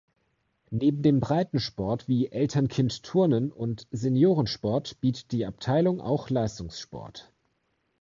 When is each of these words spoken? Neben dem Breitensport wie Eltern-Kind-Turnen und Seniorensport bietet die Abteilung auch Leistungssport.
Neben 0.71 1.03
dem 1.03 1.19
Breitensport 1.19 2.07
wie 2.07 2.31
Eltern-Kind-Turnen 2.31 3.51
und 3.51 3.85
Seniorensport 3.91 4.99
bietet 4.99 5.31
die 5.31 5.45
Abteilung 5.45 6.01
auch 6.01 6.31
Leistungssport. 6.31 7.31